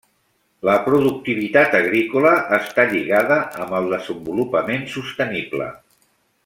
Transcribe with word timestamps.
La 0.67 0.77
productivitat 0.85 1.77
agrícola 1.81 2.31
està 2.59 2.87
lligada 2.95 3.39
amb 3.67 3.79
el 3.81 3.93
desenvolupament 3.93 4.93
sostenible. 4.99 5.71